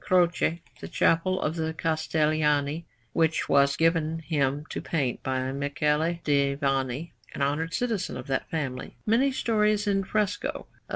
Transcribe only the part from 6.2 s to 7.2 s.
di Vanni,